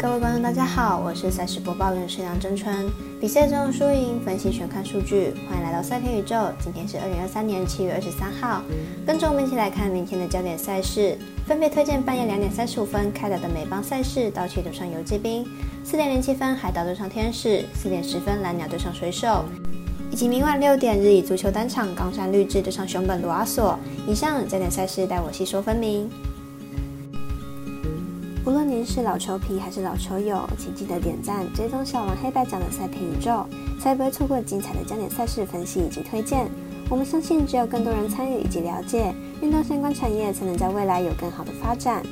[0.00, 2.88] 各位观众，大家好，我是赛事播报员石梁真春。
[3.20, 6.36] 比赛中的输赢分析全看数据，欢迎来到赛天宇宙。
[6.60, 8.62] 今天是二零二三年七月二十三号，
[9.04, 15.42] 跟着我们一起来看明天的焦点赛事，分别推荐半夜两点三十五分开打的美邦赛事，道奇对上游击兵；
[15.84, 19.44] 四点零七分海盗对上天使；四点十分蓝鸟对上水手，
[20.12, 23.76] 以及明晚六点日以足球单场冈山绿志对上熊本罗阿索。
[24.06, 26.08] 以上焦点赛事带我细说分明。
[28.48, 33.44] 无论您是老球皮还是老球友，请记得点赞、追踪小王黑白奖的赛评宇宙，
[33.78, 36.46] 才不会错过精彩的焦点赛事分析以及推荐。
[36.88, 42.02] 我们相信，只有更多人参与以及了解运动相关产业，才能在未来有更好的发展。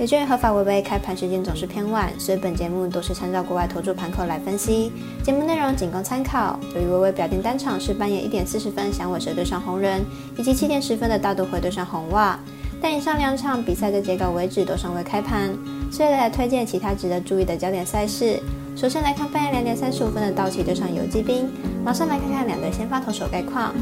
[0.00, 4.90] 有鉴于合法微微开盘时间总是偏晚，所以本节目都是参照国外投注盘口来分析，
[5.22, 6.58] 节目内容仅供参考。
[6.74, 10.04] 由于微微表定单场是半夜一点四十分响尾蛇对上红人，
[10.36, 12.36] 以及七点十分的大都会对上红袜。
[12.84, 15.56] 但以上两场比赛的截稿为止都尚未开盘，
[15.90, 18.38] 所以来推荐其他值得注意的焦点赛事。
[18.76, 21.48] 首先来看半夜两点三十五分的道奇对上游击兵，
[21.82, 23.74] 马上来看看两队先发投手概况。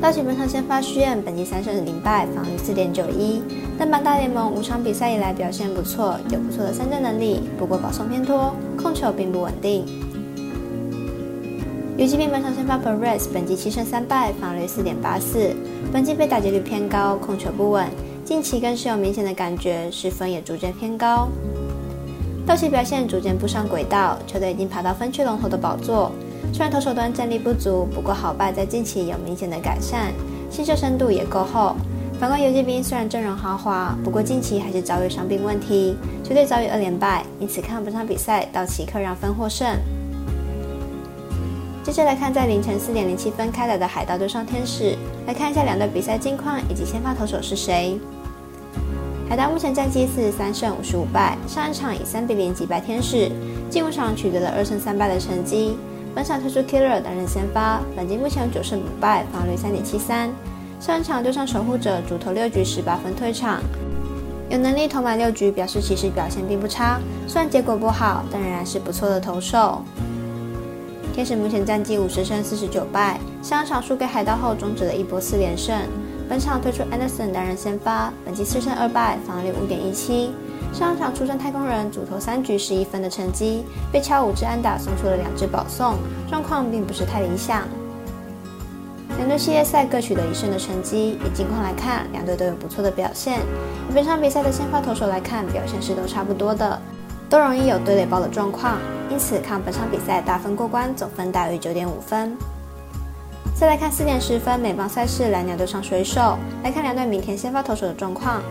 [0.00, 3.42] 道奇本场先发虚燕，本季三胜零败，防御四点九一，
[3.76, 9.84] 但本大联盟五场比赛以来表现不错，有不错的三振能力，不过保送偏多，控球并不稳定。
[11.98, 15.56] 游击兵本场先发 Perez，本季七胜三败，防率四点八四。
[15.90, 17.88] 本季被打击率偏高，控球不稳，
[18.22, 21.26] 近期更是有明显的感觉，失分也逐渐偏高。
[22.46, 26.12] 道奇表现逐渐步上轨道，球队已经爬到分区龙头的宝座。
[26.52, 30.12] 虽然投手端战力不足，不过好败在近期有明显的改善，
[30.50, 31.74] 新秀深度也够厚。
[32.20, 39.66] 反观游击兵，虽然阵容豪华，不过近期还是遭遇伤病问题，球队遭遇二连败，因此看本场比赛道奇客让分获胜。
[41.96, 44.94] 接着来看，在凌晨四点零七分开打的海盗对上天使，
[45.26, 47.98] 来看一下两队比赛近况以及先发投手是谁。
[49.30, 53.32] 海盗目前战绩四十三胜五十五败，上一场以三比零击败天使，
[53.70, 55.74] 近五场取得了二胜三败的成绩。
[56.14, 60.30] 本场推出 Killer 担任先发，本季目前九胜五败，防率三点七三。
[60.78, 63.62] 上一场对上守护者，主投六局十八分退场，
[64.50, 67.00] 有能力投满六局，表示其实表现并不差。
[67.26, 69.82] 虽然结果不好，但仍然是不错的投手。
[71.16, 75.74] 天使目前战绩五十胜四十九败，上一场输给海盗后终止了一波四连胜。
[76.28, 80.30] 本场推出 Anderson 担任先发，本季四胜二败，防御率五点一七。
[80.74, 85.94] 上场出战太空人，主投三局十一分的成绩，被敲五支安打，送出了两支保送，
[86.28, 87.62] 状况并不是太理想。
[89.16, 93.40] 两队系列赛各取得一胜的成绩，以近况来看，两队都有不错的表现。
[93.88, 96.78] 以本场比赛的先发投手来看，表现是都差不多的。
[97.28, 98.78] 都容易有堆垒包的状况，
[99.10, 102.36] 因此看本场比赛大分过关，总分大于九点五分。
[103.54, 108.42] 再来看四点十分美邦赛事蓝鸟对上水手，来看两队明天先发投手的状况。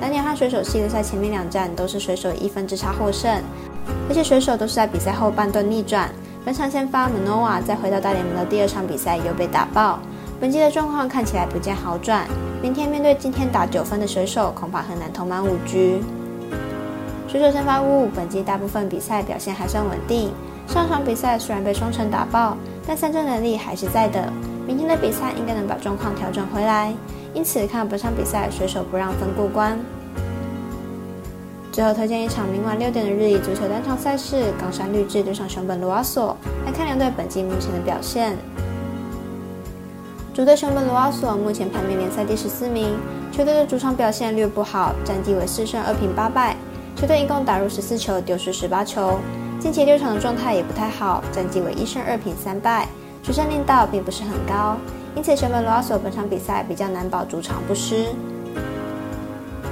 [0.00, 3.42] 蓝鸟和水手系列赛前面两战都是水手一分之差获胜，
[4.08, 6.08] 而且水手都是在比赛后半段逆转。
[6.42, 9.98] 本场先发 Manoa 再回到大联盟的第二场比赛又被打爆，
[10.40, 12.26] 本季的状况看起来不见好转。
[12.62, 16.02] 明天面对今天打九分的水手，恐怕很难投满五局。
[17.30, 20.32] 水手先发物，本季大部分比赛表现还算稳定。
[20.66, 24.28] 上场比赛虽然被双城打爆，但三振能力还是在的。
[24.66, 26.92] 明天的比赛应该能把状况调整回来，
[27.32, 29.78] 因此看本场比赛水手不让分过关。
[31.70, 36.36] 最后推荐一场明晚六点的日乙足球单场赛事，冈山绿志对上熊本罗瓦索，
[36.66, 38.36] 来看两队本季目前的表现。
[40.34, 42.96] 主队熊本罗瓦索目前排名联赛第十四名，
[43.30, 46.56] 球队的主场表现略不好，战绩为四胜二平八败。
[46.96, 49.18] 球队一共打入十四球，丢失十八球。
[49.58, 52.88] 近期六场的状态也不太好，战绩为一胜二平三败，
[53.22, 54.76] 主胜力道并不是很高，
[55.14, 58.06] 因此熊本罗阿索本场比赛比较难保主场不失。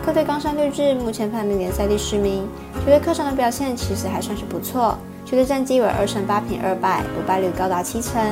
[0.04, 2.48] 客队冈山绿志目前排名联赛第十名，
[2.80, 8.22] 球队客场的表现其实还算是不错，球队战绩为二胜八平二败，不败率高达七成。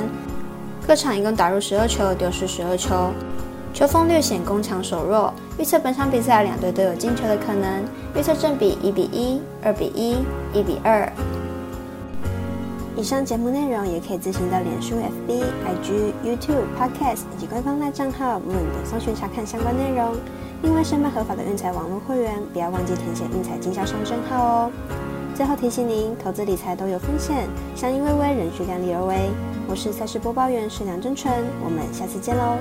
[0.86, 3.10] 客场一共打入十二球，丢失十二球。
[3.76, 7.84] 球风略显攻强守弱，预测本场比赛两队都有进球的可能，
[8.16, 10.16] 预测正比一比一、二比一、
[10.54, 11.06] 一比二。
[12.96, 14.94] 以上节目内容也可以自行到脸书、
[15.28, 20.14] FB、IG、YouTube、Podcast 以及官方大账号 Moon 等搜寻查看相关内容。
[20.62, 24.72] 另外，申办合法的运彩网络会员，不要忘记填写运彩经销商证号哦。
[25.34, 29.28] 最后提醒您，投资理财都有风险，相依微微，仍需量力而为。
[29.68, 31.30] 我是赛事播报员石梁真纯，
[31.62, 32.56] 我们下次见喽。